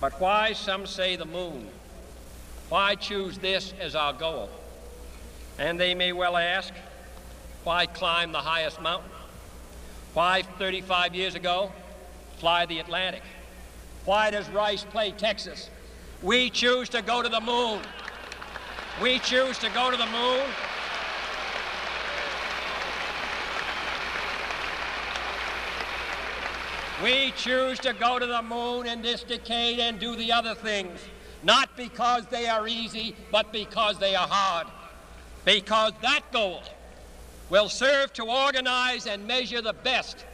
[0.00, 1.68] But why, some say, the moon?
[2.70, 4.48] Why choose this as our goal?
[5.58, 6.72] And they may well ask,
[7.64, 9.10] why climb the highest mountain?
[10.14, 11.70] Why, 35 years ago,
[12.38, 13.22] fly the Atlantic?
[14.06, 15.68] Why does Rice play Texas?
[16.22, 17.80] We choose to go to the moon.
[19.02, 20.40] We choose to go to the moon.
[27.02, 31.00] We choose to go to the moon in this decade and do the other things,
[31.42, 34.66] not because they are easy, but because they are hard.
[35.46, 36.62] Because that goal
[37.48, 40.26] will serve to organize and measure the best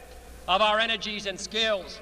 [0.49, 2.01] of our energies and skills.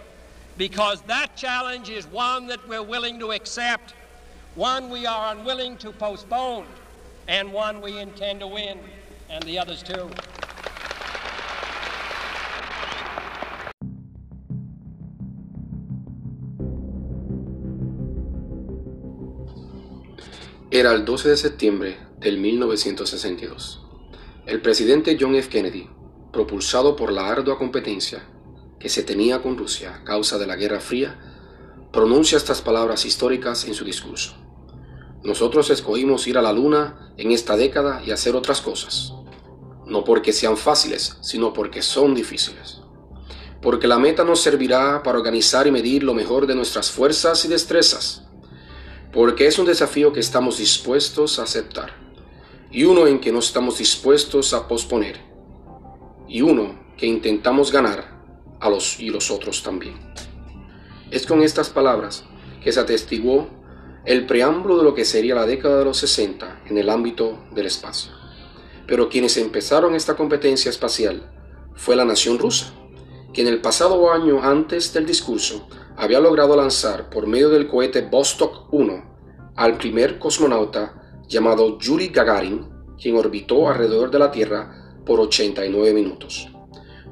[0.58, 3.94] Because that challenge is one that we're willing to accept,
[4.55, 6.66] one we are unwilling to postpone,
[7.27, 8.80] and one we intend to win,
[9.30, 10.09] and the others too.
[20.71, 23.85] Era el 12 de septiembre del 1962.
[24.47, 25.47] El presidente John F.
[25.47, 25.88] Kennedy,
[26.33, 28.23] propulsado por la ardua competencia
[28.80, 31.19] que se tenía con Rusia a causa de la Guerra Fría,
[31.94, 34.38] pronuncia estas palabras históricas en su discurso.
[35.23, 39.13] Nosotros escogimos ir a la Luna en esta década y hacer otras cosas,
[39.85, 42.81] no porque sean fáciles, sino porque son difíciles.
[43.61, 47.50] Porque la meta nos servirá para organizar y medir lo mejor de nuestras fuerzas y
[47.50, 48.25] destrezas,
[49.16, 51.94] porque es un desafío que estamos dispuestos a aceptar,
[52.69, 55.22] y uno en que no estamos dispuestos a posponer,
[56.27, 58.13] y uno que intentamos ganar
[58.59, 59.95] a los y los otros también.
[61.11, 62.25] Es con estas palabras
[62.61, 63.47] que se atestiguó
[64.03, 67.67] el preámbulo de lo que sería la década de los 60 en el ámbito del
[67.67, 68.11] espacio.
[68.85, 71.31] Pero quienes empezaron esta competencia espacial
[71.73, 72.73] fue la nación rusa,
[73.31, 78.02] que en el pasado año antes del discurso había logrado lanzar por medio del cohete
[78.02, 79.16] Vostok 1
[79.56, 82.68] al primer cosmonauta llamado Yuri Gagarin,
[83.02, 86.50] quien orbitó alrededor de la Tierra por 89 minutos.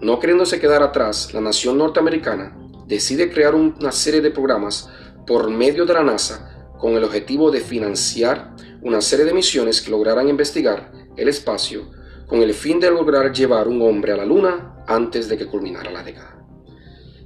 [0.02, 4.90] No queriéndose quedar atrás, la nación norteamericana decide crear una serie de programas
[5.26, 9.92] por medio de la NASA con el objetivo de financiar una serie de misiones que
[9.92, 11.92] lograran investigar el espacio
[12.28, 15.92] con el fin de lograr llevar un hombre a la Luna antes de que culminara
[15.92, 16.46] la década.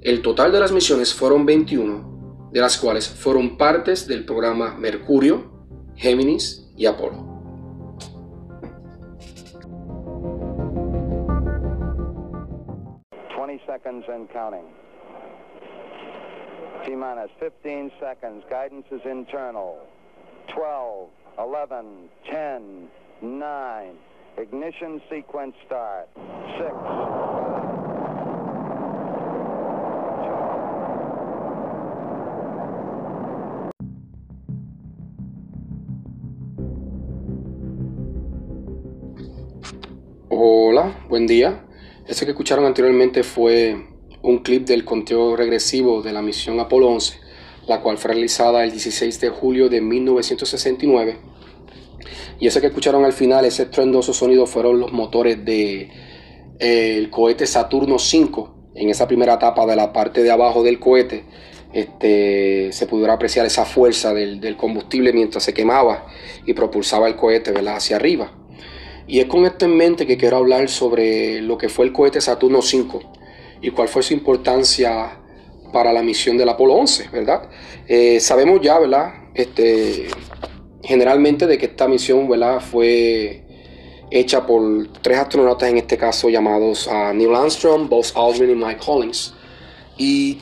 [0.01, 2.16] El total de las misiones fueron 21,
[2.57, 5.43] de las cuales fueron partes del programa Mercurio,
[5.95, 7.37] Géminis y Apolo.
[13.67, 14.65] seconds and counting.
[16.83, 18.43] T minus 15 seconds.
[18.49, 19.77] Guidance is internal.
[20.47, 22.89] 12, 11, 10,
[23.21, 23.95] 9.
[24.39, 26.09] Ignition sequence start.
[26.57, 27.26] 6.
[41.17, 41.65] Buen día.
[42.07, 43.75] Este que escucharon anteriormente fue
[44.21, 47.17] un clip del conteo regresivo de la misión Apolo 11,
[47.65, 51.17] la cual fue realizada el 16 de julio de 1969.
[52.39, 55.89] Y ese que escucharon al final, ese estruendoso sonido, fueron los motores del
[56.59, 58.51] de, cohete Saturno V.
[58.75, 61.25] En esa primera etapa de la parte de abajo del cohete,
[61.73, 66.05] este, se pudiera apreciar esa fuerza del, combustible mientras se quemaba
[66.45, 68.46] y propulsaba el cohete hacia arriba.
[69.07, 72.19] Y es con esto en mente que quiero hablar sobre lo que fue el cohete
[72.19, 72.99] Saturno V
[73.61, 75.17] y cuál fue su importancia
[75.71, 77.49] para la misión del Apolo 11, ¿verdad?
[77.87, 79.13] Eh, sabemos ya, ¿verdad?
[79.33, 80.07] Este,
[80.83, 82.59] generalmente de que esta misión, ¿verdad?
[82.59, 83.43] Fue
[84.09, 88.81] hecha por tres astronautas en este caso llamados a Neil Armstrong, Buzz Aldrin y Mike
[88.85, 89.33] Collins.
[89.97, 90.39] Y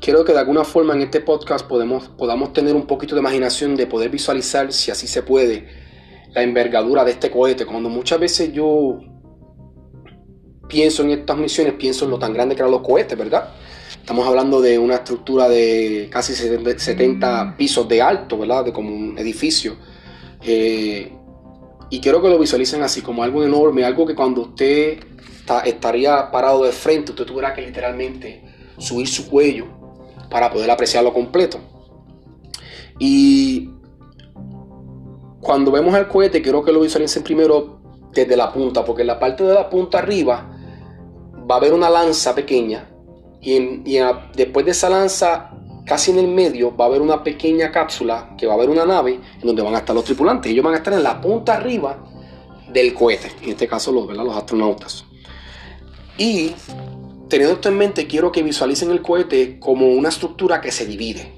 [0.00, 3.76] quiero que de alguna forma en este podcast podemos, podamos tener un poquito de imaginación
[3.76, 5.83] de poder visualizar, si así se puede,
[6.34, 7.64] la envergadura de este cohete.
[7.64, 8.98] Cuando muchas veces yo
[10.68, 13.50] pienso en estas misiones, pienso en lo tan grande que eran los cohetes, ¿verdad?
[13.98, 18.64] Estamos hablando de una estructura de casi 70 pisos de alto, ¿verdad?
[18.64, 19.76] De como un edificio.
[20.42, 21.12] Eh,
[21.90, 24.98] y quiero que lo visualicen así, como algo enorme, algo que cuando usted
[25.64, 28.42] estaría parado de frente, usted tuviera que literalmente
[28.78, 29.66] subir su cuello
[30.30, 31.60] para poder apreciarlo completo.
[32.98, 33.70] Y
[35.44, 37.78] cuando vemos el cohete, quiero que lo visualicen primero
[38.12, 40.50] desde la punta, porque en la parte de la punta arriba
[41.48, 42.88] va a haber una lanza pequeña
[43.42, 43.98] y,
[44.34, 45.50] después de esa lanza,
[45.84, 48.86] casi en el medio, va a haber una pequeña cápsula que va a haber una
[48.86, 50.50] nave en donde van a estar los tripulantes.
[50.50, 52.02] Ellos van a estar en la punta arriba
[52.72, 55.04] del cohete, en este caso los, los astronautas.
[56.16, 56.52] Y
[57.28, 61.34] teniendo esto en mente, quiero que visualicen el cohete como una estructura que se divide.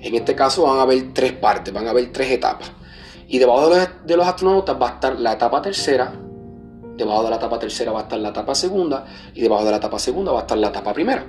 [0.00, 2.72] En este caso van a haber tres partes, van a haber tres etapas.
[3.28, 6.12] Y debajo de los, de los astronautas va a estar la etapa tercera,
[6.96, 9.76] debajo de la etapa tercera va a estar la etapa segunda y debajo de la
[9.76, 11.24] etapa segunda va a estar la etapa primera.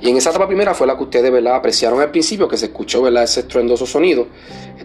[0.00, 1.54] Y en esa etapa primera fue la que ustedes ¿verdad?
[1.54, 3.22] apreciaron al principio, que se escuchó ¿verdad?
[3.22, 4.26] ese estruendoso sonido,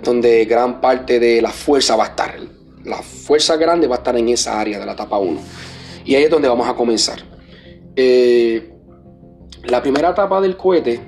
[0.04, 2.36] donde gran parte de la fuerza va a estar.
[2.84, 5.40] La fuerza grande va a estar en esa área de la etapa 1.
[6.06, 7.20] Y ahí es donde vamos a comenzar.
[7.96, 8.74] Eh,
[9.64, 11.02] la primera etapa del cohete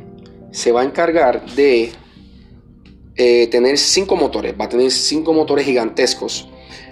[0.52, 1.92] se va a encargar de
[3.20, 4.56] eh, tener cinco motores.
[4.60, 6.48] Va a tener cinco motores gigantescos.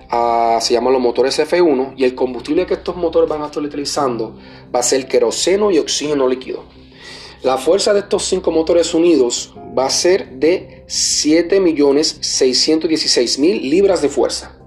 [0.10, 3.64] Ah, se llaman los motores F1 y el combustible que estos motores van a estar
[3.64, 4.38] utilizando
[4.74, 6.66] va a ser queroseno y oxígeno líquido.
[7.44, 14.58] La fuerza de estos cinco motores unidos va a ser de 7.616.000 libras de fuerza,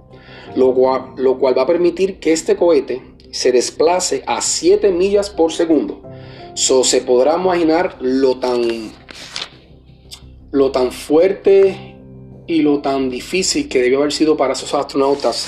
[0.56, 3.02] lo cual, lo cual va a permitir que este cohete
[3.32, 6.00] se desplace a 7 millas por segundo.
[6.54, 8.92] So, se podrá imaginar lo tan,
[10.52, 11.96] lo tan fuerte
[12.46, 15.46] y lo tan difícil que debió haber sido para esos astronautas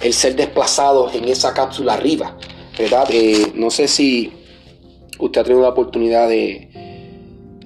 [0.00, 2.36] el ser desplazados en esa cápsula arriba,
[2.78, 3.06] ¿verdad?
[3.10, 4.32] Eh, no sé si
[5.18, 6.70] usted ha tenido la oportunidad de,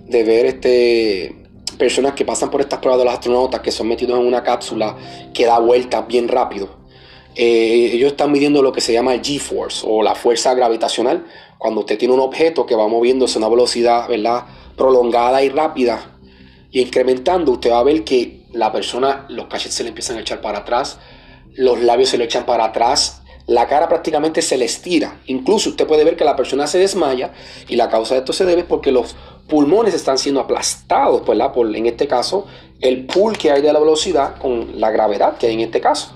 [0.06, 1.46] de ver este,
[1.78, 4.96] personas que pasan por estas pruebas de los astronautas que son metidos en una cápsula
[5.32, 6.82] que da vueltas bien rápido.
[7.34, 11.24] Eh, ellos están midiendo lo que se llama el G-force o la fuerza gravitacional.
[11.56, 14.44] Cuando usted tiene un objeto que va moviéndose a una velocidad ¿verdad?
[14.76, 16.11] prolongada y rápida
[16.72, 20.20] y incrementando, usted va a ver que la persona, los cachetes se le empiezan a
[20.20, 20.98] echar para atrás,
[21.54, 25.20] los labios se le echan para atrás, la cara prácticamente se le estira.
[25.26, 27.32] Incluso usted puede ver que la persona se desmaya
[27.68, 29.14] y la causa de esto se debe porque los
[29.48, 32.46] pulmones están siendo aplastados, pues, por en este caso
[32.80, 36.12] el pull que hay de la velocidad con la gravedad que hay en este caso,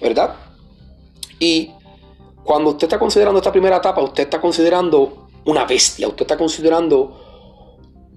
[0.00, 0.34] ¿verdad?
[1.38, 1.70] Y
[2.42, 7.31] cuando usted está considerando esta primera etapa, usted está considerando una bestia, usted está considerando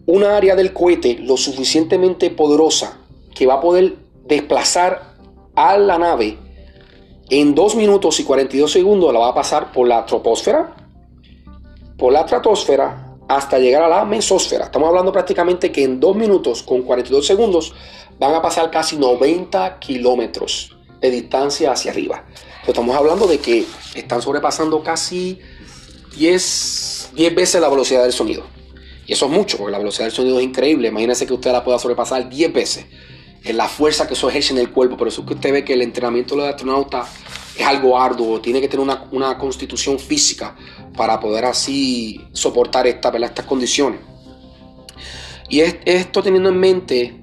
[0.06, 3.00] una área del cohete lo suficientemente poderosa
[3.34, 5.16] que va a poder desplazar
[5.56, 6.38] a la nave
[7.30, 10.75] en 2 minutos y 42 segundos la va a pasar por la troposfera,
[11.98, 14.66] por la estratosfera, hasta llegar a la mesósfera.
[14.66, 17.74] Estamos hablando prácticamente que en 2 minutos con 42 segundos
[18.19, 22.24] van a pasar casi 90 kilómetros de distancia hacia arriba.
[22.66, 23.66] estamos hablando de que
[23.96, 25.40] están sobrepasando casi
[26.16, 28.44] 10, 10 veces la velocidad del sonido.
[29.07, 30.88] Y eso es mucho, porque la velocidad del sonido es increíble.
[30.88, 32.86] Imagínense que usted la pueda sobrepasar 10 veces
[33.44, 34.98] en la fuerza que eso ejerce en el cuerpo.
[34.98, 37.10] Por eso es que usted ve que el entrenamiento de los astronautas
[37.57, 40.56] es algo arduo, tiene que tener una, constitución física
[40.98, 44.00] para poder así soportar esta, estas condiciones.
[45.50, 47.22] Y es, esto teniendo en mente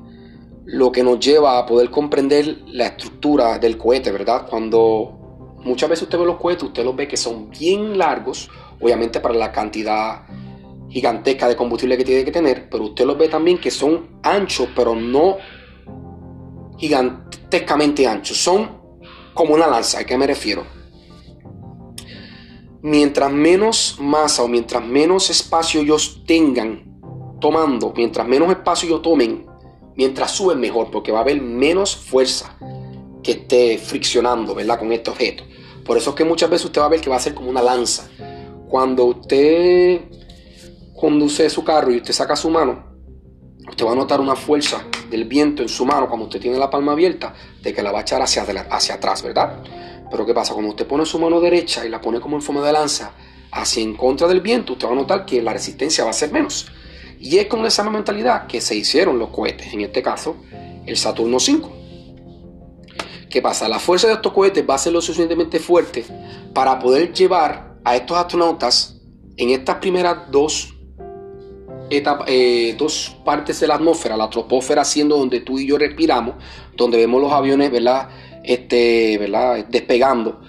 [0.64, 4.46] lo que nos lleva a poder comprender la estructura del cohete, ¿verdad?
[4.48, 8.48] Cuando muchas veces usted ve los cohetes, usted los ve que son bien largos,
[8.80, 10.22] obviamente para la cantidad
[10.92, 14.68] gigantesca de combustible que tiene que tener, pero usted los ve también que son anchos,
[14.76, 15.38] pero no
[16.76, 18.36] gigantescamente anchos.
[18.36, 18.82] Son
[19.32, 20.00] como una lanza.
[20.00, 20.66] ¿A qué me refiero?
[22.82, 27.00] Mientras menos masa o mientras menos espacio ellos tengan
[27.40, 29.46] tomando, mientras menos espacio ellos tomen,
[29.96, 32.58] mientras suben mejor, porque va a haber menos fuerza
[33.22, 34.78] que esté friccionando, ¿verdad?
[34.78, 35.44] Con este objeto.
[35.86, 37.48] Por eso es que muchas veces usted va a ver que va a ser como
[37.48, 38.10] una lanza.
[38.68, 40.00] Cuando usted
[41.02, 42.84] conduce su carro y usted saca su mano,
[43.68, 46.70] usted va a notar una fuerza del viento en su mano cuando usted tiene la
[46.70, 49.64] palma abierta, de que la va a echar hacia, hacia atrás, ¿verdad?
[50.08, 50.52] Pero ¿qué pasa?
[50.52, 53.14] Cuando usted pone su mano derecha y la pone como en forma de lanza
[53.50, 56.30] hacia en contra del viento, usted va a notar que la resistencia va a ser
[56.30, 56.70] menos.
[57.18, 60.36] Y es con esa mentalidad que se hicieron los cohetes, en este caso
[60.86, 61.72] el Saturno 5.
[63.28, 63.68] ¿Qué pasa?
[63.68, 66.04] La fuerza de estos cohetes va a ser lo suficientemente fuerte
[66.54, 69.00] para poder llevar a estos astronautas
[69.36, 70.76] en estas primeras dos
[72.26, 76.36] eh, dos partes de la atmósfera, la troposfera siendo donde tú y yo respiramos,
[76.76, 78.08] donde vemos los aviones, ¿verdad?
[78.42, 79.66] Este, ¿verdad?
[79.68, 80.40] Despegando.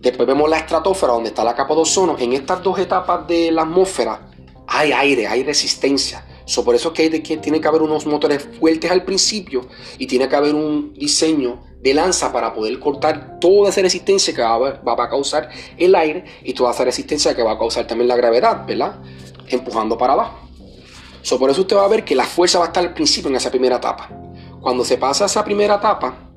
[0.00, 2.16] Después vemos la estratosfera, donde está la capa de ozono.
[2.18, 4.28] En estas dos etapas de la atmósfera
[4.66, 6.24] hay aire, hay resistencia.
[6.62, 9.66] por eso es que, que tiene que haber unos motores fuertes al principio
[9.98, 14.42] y tiene que haber un diseño de lanza para poder cortar toda esa resistencia que
[14.42, 15.48] va, va, a causar
[15.78, 19.00] el aire y toda esa resistencia que va a causar también la gravedad, ¿verdad?
[19.48, 20.43] Empujando para abajo
[21.38, 23.36] por eso usted va a ver que la fuerza va a estar al principio en
[23.36, 24.10] esa primera etapa.
[24.60, 26.30] Cuando se pasa esa primera etapa,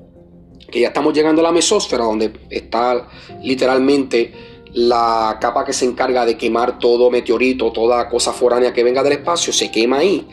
[0.70, 3.08] que ya estamos llegando a la mesósfera, donde está
[3.42, 4.34] literalmente
[4.74, 9.14] la capa que se encarga de quemar todo meteorito, toda cosa foránea que venga del
[9.14, 10.28] espacio, se quema ahí.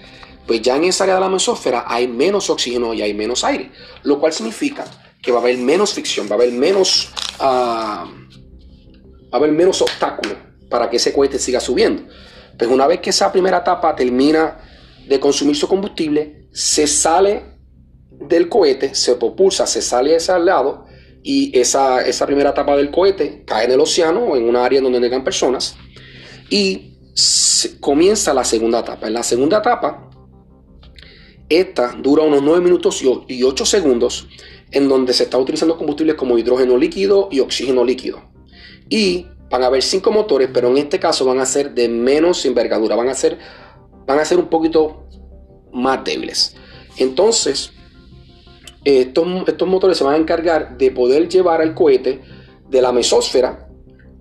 [0.46, 3.70] Pues ya en esa área de la mesósfera hay menos oxígeno y hay menos aire,
[4.02, 4.84] lo cual significa
[5.22, 8.06] que va a haber menos fricción, va a haber menos, uh, va
[9.32, 10.36] a haber menos obstáculos
[10.68, 12.02] para que ese cohete siga subiendo.
[12.58, 14.58] Pues una vez que esa primera etapa termina
[15.06, 17.42] de consumir su combustible, se sale
[18.10, 20.86] del cohete, se propulsa, se sale hacia el lado
[21.22, 24.80] y esa, esa primera etapa del cohete cae en el océano o en una área
[24.80, 25.76] donde llegan personas
[26.50, 26.94] y
[27.80, 29.06] comienza la segunda etapa.
[29.06, 30.10] En la segunda etapa,
[31.48, 34.28] esta dura unos 9 minutos y 8 segundos
[34.70, 38.22] en donde se está utilizando combustibles como hidrógeno líquido y oxígeno líquido.
[38.88, 42.44] Y van a haber cinco motores, pero en este caso van a ser de menos
[42.44, 43.38] envergadura, van a ser,
[44.04, 45.04] van a ser un poquito
[45.72, 46.56] más débiles.
[46.96, 47.72] Entonces,
[48.84, 52.20] estos, estos motores se van a encargar de poder llevar al cohete
[52.68, 53.68] de la mesósfera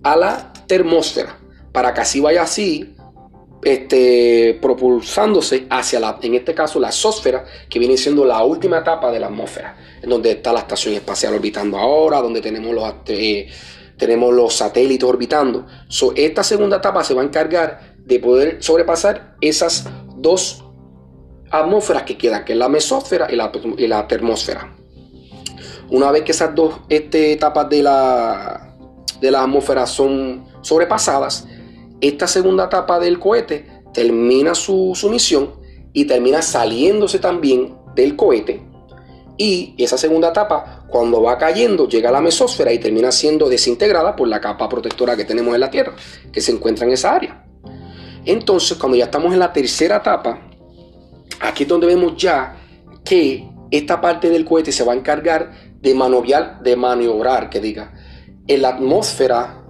[0.04, 1.36] a la termósfera,
[1.72, 2.94] para que así vaya así
[3.64, 9.10] este, propulsándose hacia la, en este caso, la exósfera, que viene siendo la última etapa
[9.10, 13.48] de la atmósfera, en donde está la estación espacial orbitando ahora, donde tenemos los, eh,
[13.98, 15.66] tenemos los satélites orbitando.
[16.16, 20.64] esta segunda etapa se va a encargar de poder sobrepasar esas dos
[21.50, 23.36] atmósferas que quedan, que es la mesósfera y
[23.86, 24.74] la, termósfera.
[25.90, 28.76] Una vez que esas dos este, etapas de la,
[29.20, 31.46] de atmósfera son sobrepasadas,
[32.00, 35.54] esta segunda etapa del cohete termina su, misión
[35.92, 38.62] y termina saliéndose también del cohete.
[39.36, 44.14] Y esa segunda etapa, cuando va cayendo, llega a la mesósfera y termina siendo desintegrada
[44.14, 45.94] por la capa protectora que tenemos en la Tierra,
[46.32, 47.44] que se encuentra en esa área.
[48.24, 50.40] Entonces, cuando ya estamos en la tercera etapa,
[51.40, 52.56] aquí es donde vemos ya
[53.04, 57.92] que esta parte del cohete se va a encargar de maniobrar, de maniobrar, que diga,
[58.46, 59.62] en la atmósfera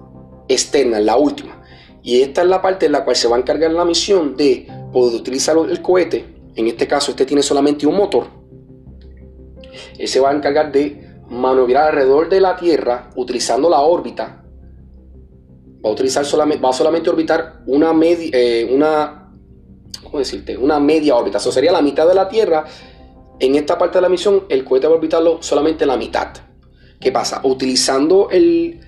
[0.49, 1.63] externa, en la última.
[2.03, 4.69] Y esta es la parte en la cual se va a encargar la misión de
[4.93, 6.35] poder utilizar el cohete.
[6.55, 8.44] En este caso, este tiene solamente un motor.
[9.99, 14.45] Él se va a encargar de maniobrar alrededor de la Tierra utilizando la órbita.
[15.85, 19.33] Va a utilizar solamente, va a orbitar una media, eh, una,
[20.03, 20.57] ¿cómo decirte?
[20.57, 21.39] Una media órbita.
[21.39, 22.65] Eso sería la mitad de la Tierra.
[23.39, 26.29] En esta parte de la misión, el cohete va a orbitarlo solamente la mitad.
[27.01, 27.41] ¿Qué pasa?
[27.45, 28.81] Utilizando el,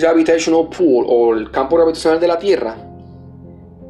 [0.00, 2.76] gravitational pool o el campo gravitacional de la Tierra,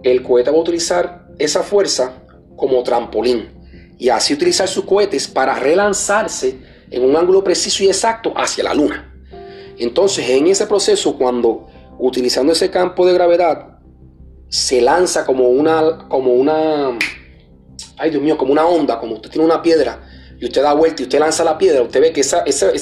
[0.02, 2.24] el cohete va a utilizar esa fuerza
[2.56, 3.59] como trampolín
[4.00, 6.58] y así utilizar sus cohetes para relanzarse
[6.90, 9.14] en un ángulo preciso y exacto hacia la Luna.
[9.78, 13.78] Entonces, en ese proceso, cuando utilizando ese campo de gravedad
[14.48, 16.98] se lanza como una, como una,
[17.98, 20.00] ay Dios mío, como una onda, como usted tiene una piedra
[20.40, 22.72] y usted da vuelta y usted lanza la piedra, usted ve que esa, esa,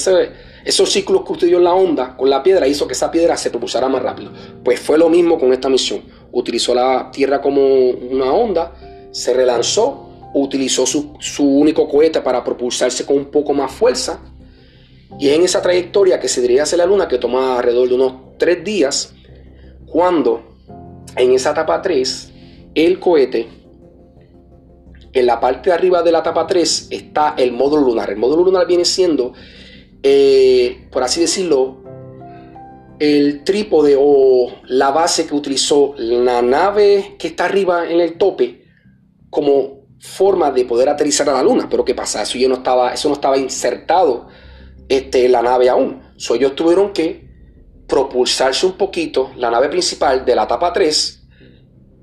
[0.64, 3.36] esos ciclos que usted dio en la onda con la piedra hizo que esa piedra
[3.36, 4.30] se propulsara más rápido.
[4.64, 6.04] Pues fue lo mismo con esta misión.
[6.30, 7.60] Utilizó la Tierra como
[7.90, 8.72] una onda,
[9.10, 14.20] se relanzó, utilizó su, único cohete para propulsarse con un poco más fuerza.
[15.18, 17.94] Y es en esa trayectoria que se dirige hacia la Luna, que toma alrededor de
[17.94, 19.14] unos tres días,
[19.86, 20.56] cuando
[21.16, 22.32] en esa etapa 3,
[22.74, 23.48] el cohete,
[25.12, 28.10] en la parte de arriba de la etapa 3 está el módulo lunar.
[28.10, 29.32] El módulo lunar viene siendo
[30.02, 31.78] eh, por así decirlo,
[32.98, 38.64] el trípode o la base que utilizó la nave que está arriba en el tope
[39.30, 41.68] como forma de poder aterrizar a la luna.
[41.70, 42.22] Pero ¿qué pasa?
[42.22, 44.28] Eso, ya no, estaba, eso no estaba insertado
[44.88, 46.02] este, en la nave aún.
[46.16, 47.28] So, ellos tuvieron que
[47.86, 49.30] propulsarse un poquito.
[49.36, 51.26] La nave principal de la etapa 3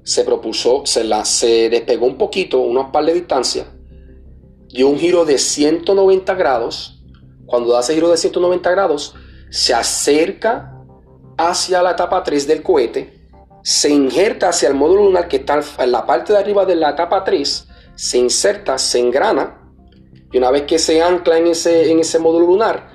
[0.03, 3.65] se propulsó, se, la, se despegó un poquito, unos par de distancia,
[4.69, 6.95] dio un giro de 190 grados
[7.45, 9.15] cuando da ese giro de 190 grados,
[9.49, 10.83] se acerca
[11.37, 13.29] hacia la etapa 3 del cohete,
[13.63, 16.91] se injerta hacia el módulo lunar que está en la parte de arriba de la
[16.91, 19.61] etapa 3, se inserta, se engrana,
[20.31, 22.89] y una vez que se ancla en ese, en ese módulo lunar,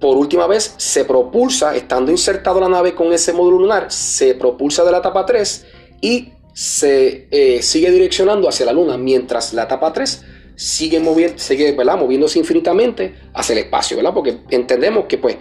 [0.00, 4.84] por última vez se propulsa, estando insertado la nave con ese módulo lunar, se propulsa
[4.84, 5.66] de la etapa 3
[6.02, 10.24] y se eh, sigue direccionando hacia la luna, mientras la etapa 3
[10.54, 14.14] sigue, moviendo, sigue moviéndose infinitamente hacia el espacio, ¿verdad?
[14.14, 15.36] Porque entendemos que pues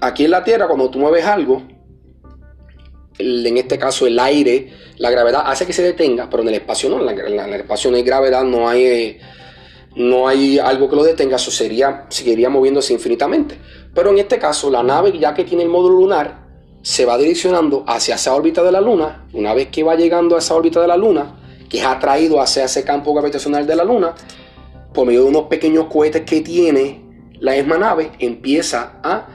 [0.00, 1.62] aquí en la Tierra cuando tú mueves algo,
[3.18, 6.88] en este caso el aire, la gravedad hace que se detenga, pero en el espacio
[6.88, 9.18] no, en, el espacio no hay gravedad, no hay,
[9.94, 13.58] no hay algo que lo detenga, eso sería, seguiría moviéndose infinitamente.
[13.94, 16.46] Pero en este caso la nave ya que tiene el módulo lunar,
[16.82, 20.38] se va direccionando hacia esa órbita de la Luna, una vez que va llegando a
[20.38, 21.34] esa órbita de la Luna,
[21.68, 24.14] que es atraído hacia ese campo gravitacional de la Luna,
[24.94, 27.02] por medio de unos pequeños cohetes que tiene
[27.40, 29.26] la misma nave, empieza a,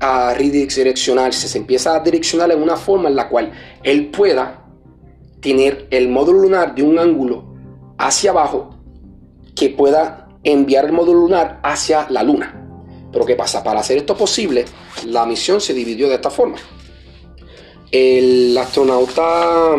[0.00, 3.52] a redireccionarse, se empieza a direccionar en una forma en la cual
[3.82, 4.64] él pueda
[5.40, 7.54] tener el módulo lunar de un ángulo
[7.96, 8.70] hacia abajo
[9.54, 12.54] que pueda enviar el módulo lunar hacia la Luna.
[13.12, 13.64] Pero ¿qué pasa?
[13.64, 14.64] Para hacer esto posible,
[15.06, 16.56] la misión se dividió de esta forma.
[17.90, 19.76] El astronauta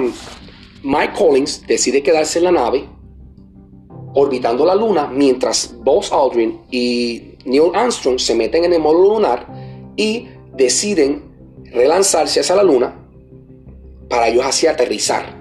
[0.84, 2.90] Mike Collins decide quedarse en la nave
[4.14, 9.69] orbitando la luna mientras Buzz Aldrin y Neil Armstrong se meten en el módulo lunar
[10.00, 11.24] y deciden
[11.74, 12.96] relanzarse hacia la luna
[14.08, 15.38] para ellos así aterrizar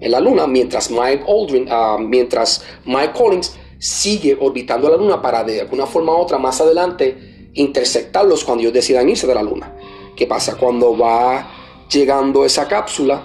[0.00, 5.42] en la luna mientras Mike Aldrin, ah, mientras Mike Collins sigue orbitando la luna para
[5.42, 9.74] de alguna forma u otra más adelante intersectarlos cuando ellos decidan irse de la luna.
[10.14, 10.56] ¿Qué pasa?
[10.56, 11.48] Cuando va
[11.90, 13.22] llegando esa cápsula,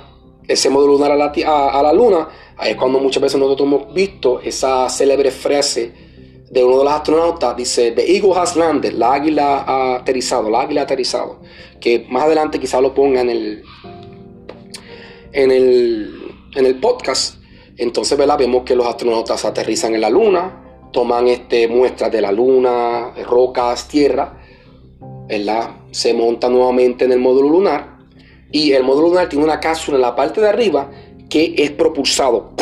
[0.48, 1.34] ese módulo lunar a la,
[1.70, 6.07] a la luna, Ahí es cuando muchas veces nosotros hemos visto esa célebre frase
[6.50, 10.82] de uno de los astronautas, dice, The Eagle has la águila ha aterrizado, la águila
[10.82, 11.42] ha aterrizado,
[11.80, 13.64] que más adelante quizás lo ponga en el,
[15.34, 17.36] en el, en el podcast.
[17.78, 18.38] Entonces, ¿verdad?
[18.40, 23.88] Vemos que los astronautas aterrizan en la luna, toman este, muestras de la luna, rocas,
[23.88, 24.42] tierra,
[25.28, 25.72] ¿verdad?
[25.92, 27.98] Se monta nuevamente en el módulo lunar
[28.52, 30.90] y el módulo lunar tiene una cápsula en la parte de arriba
[31.30, 32.54] que es propulsado.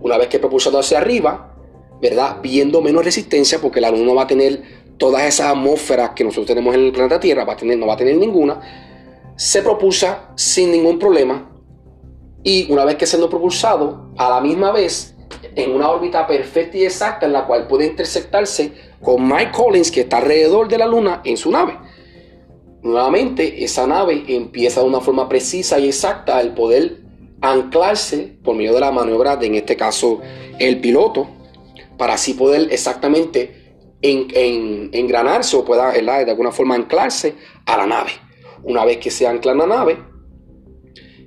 [0.00, 1.45] Una vez que es propulsado hacia arriba,
[2.00, 2.38] ¿verdad?
[2.42, 4.62] Viendo menos resistencia, porque la luna no va a tener
[4.98, 7.94] todas esas atmósferas que nosotros tenemos en el planeta Tierra, va a tener, no va
[7.94, 8.60] a tener ninguna,
[9.36, 11.50] se propulsa sin ningún problema.
[12.42, 15.16] Y una vez que siendo propulsado, a la misma vez,
[15.54, 18.72] en una órbita perfecta y exacta en la cual puede intersectarse
[19.02, 21.78] con Mike Collins, que está alrededor de la Luna, en su nave.
[22.82, 26.98] Nuevamente, esa nave empieza de una forma precisa y exacta el poder
[27.40, 30.20] anclarse por medio de la maniobra de, en este caso,
[30.58, 31.28] el piloto,
[31.96, 33.66] para así poder exactamente
[34.02, 37.34] en, engranarse o pueda de alguna forma anclarse
[37.64, 38.10] a la nave.
[38.62, 39.98] Una vez que se ancla en la nave,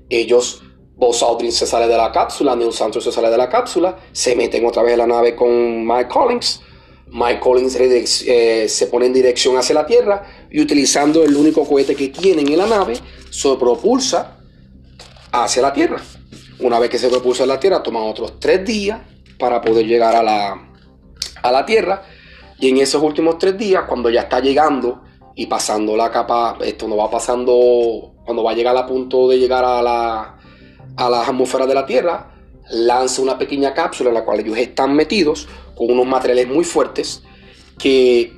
[0.09, 0.63] ellos,
[0.95, 4.35] Buzz Aldrin se sale de la cápsula, Neil Santos se sale de la cápsula, se
[4.35, 6.61] meten otra vez en la nave con Mike Collins.
[7.11, 7.75] Mike Collins
[8.27, 12.47] eh, se pone en dirección hacia la Tierra y utilizando el único cohete que tienen
[12.49, 12.95] en la nave,
[13.31, 14.37] se propulsa
[15.31, 16.01] hacia la Tierra.
[16.59, 18.99] Una vez que se propuso en la Tierra, toman otros tres días
[19.39, 20.69] para poder llegar a la,
[21.41, 22.03] a la Tierra.
[22.59, 25.01] Y en esos últimos tres días, cuando ya está llegando
[25.35, 29.39] y pasando la capa, esto no va pasando, cuando va a llegar a punto de
[29.39, 30.37] llegar a la,
[30.97, 32.31] a las atmósferas de la Tierra,
[32.69, 37.23] lanza una pequeña cápsula en la cual ellos están metidos con unos materiales muy fuertes
[37.79, 38.37] que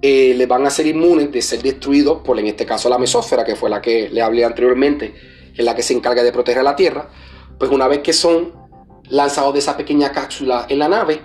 [0.00, 3.44] eh, les van a ser inmunes de ser destruidos por, en este caso, la mesósfera,
[3.44, 5.12] que fue la que le hablé anteriormente,
[5.54, 7.10] que es la que se encarga de proteger la Tierra,
[7.58, 8.59] pues una vez que son
[9.08, 11.22] lanzados de esa pequeña cápsula en la nave,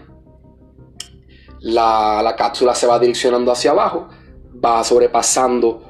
[1.60, 4.08] la, cápsula se va direccionando hacia abajo,
[4.64, 5.82] va sobrepasando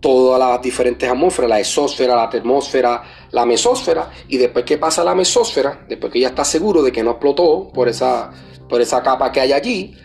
[0.00, 5.14] todas las diferentes atmósferas, la exósfera, la termósfera, la mesósfera, y después que pasa la
[5.14, 8.30] mesósfera, después que ya está seguro de que no explotó por esa,
[8.68, 9.96] por esa capa que hay allí,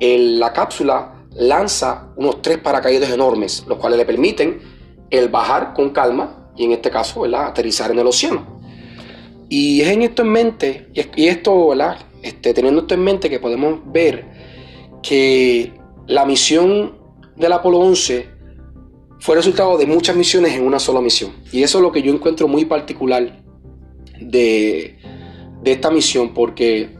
[0.00, 4.60] la cápsula lanza unos tres paracaídas enormes, los cuales le permiten
[5.10, 7.46] el bajar con calma y en este caso, ¿verdad?
[7.46, 8.53] aterrizar en el océano.
[9.48, 11.98] Y es en esto en mente, y esto, ¿verdad?
[12.22, 14.24] Este, teniendo esto en mente que podemos ver
[15.02, 15.72] que
[16.06, 16.98] la misión
[17.36, 18.28] del Apolo 11
[19.20, 21.32] fue resultado de muchas misiones en una sola misión.
[21.52, 23.42] Y eso es lo que yo encuentro muy particular
[24.20, 24.98] de,
[25.62, 26.90] de esta misión, porque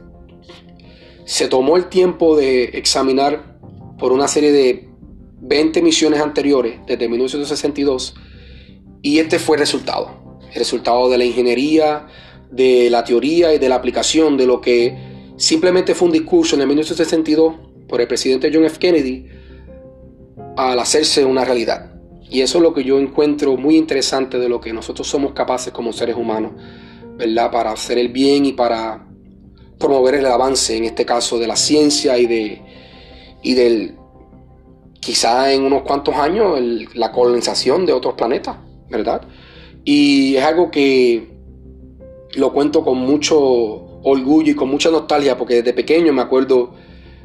[1.25, 3.57] se tomó el tiempo de examinar
[3.97, 4.89] por una serie de
[5.41, 8.15] 20 misiones anteriores, desde 1962,
[9.01, 10.39] y este fue el resultado.
[10.51, 12.07] El resultado de la ingeniería,
[12.55, 14.97] de la teoría y de la aplicación de lo que
[15.37, 17.55] simplemente fue un discurso en el 1962
[17.87, 18.79] por el presidente John F.
[18.79, 19.27] Kennedy
[20.55, 21.91] al hacerse una realidad.
[22.29, 25.71] Y eso es lo que yo encuentro muy interesante de lo que nosotros somos capaces
[25.71, 26.53] como seres humanos,
[27.17, 27.51] ¿verdad?
[27.51, 29.07] Para hacer el bien y para
[29.77, 32.61] promover el avance, en este caso, de la ciencia y, de,
[33.43, 33.95] y del,
[34.99, 36.59] quizá en unos cuantos años,
[36.93, 38.57] la colonización de otros planetas.
[38.89, 39.21] ¿verdad?
[39.83, 41.34] Y es algo que
[42.35, 43.37] lo cuento con mucho
[44.03, 46.73] orgullo y con mucha nostalgia, porque desde pequeño me acuerdo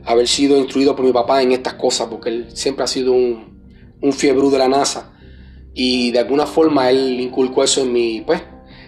[0.05, 3.61] haber sido instruido por mi papá en estas cosas, porque él siempre ha sido un,
[4.01, 5.13] un fiebre de la NASA.
[5.75, 8.43] Y de alguna forma él inculcó eso en mí, pues.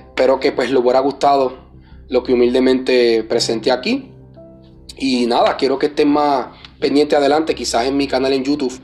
[0.09, 1.71] Espero que pues le hubiera gustado
[2.09, 4.11] lo que humildemente presenté aquí.
[4.99, 8.79] Y nada, quiero que estén más pendientes adelante, quizás en mi canal en YouTube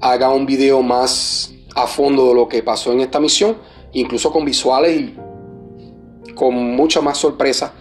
[0.00, 3.56] haga un video más a fondo de lo que pasó en esta misión,
[3.92, 5.14] incluso con visuales y
[6.34, 7.72] con mucha más sorpresa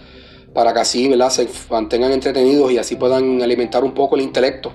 [0.53, 4.71] para que así se mantengan entretenidos y así puedan alimentar un poco el intelecto.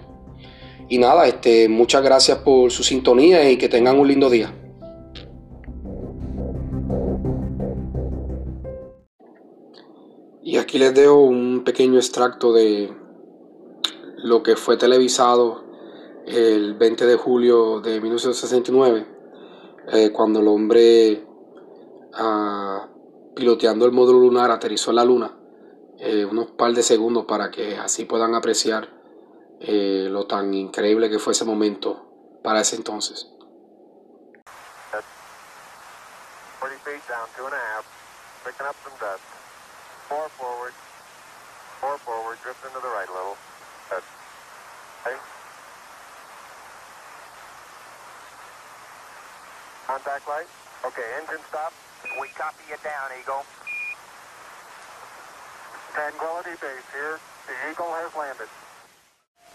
[0.88, 4.52] Y nada, este, muchas gracias por su sintonía y que tengan un lindo día.
[10.42, 12.92] Y aquí les dejo un pequeño extracto de
[14.18, 15.64] lo que fue televisado
[16.26, 19.06] el 20 de julio de 1969,
[19.92, 21.24] eh, cuando el hombre
[22.14, 22.88] ah,
[23.34, 25.36] piloteando el módulo lunar aterrizó en la luna,
[25.98, 28.88] eh, unos par de segundos para que así puedan apreciar
[29.60, 33.28] eh, lo tan increíble que fue ese momento para ese entonces.
[36.60, 37.84] 40 feet down, two and a half,
[38.44, 39.20] picking up some dust.
[40.08, 40.72] Four forward,
[41.80, 43.36] four forward, drifting to the right a little.
[43.90, 44.02] Good.
[45.04, 45.16] Okay.
[49.86, 50.48] Contact light.
[50.84, 51.72] Okay, engine stop.
[52.20, 53.44] We copy you down, Eagle.
[55.94, 57.18] Tranquility Base here.
[57.46, 58.48] The Eagle has landed.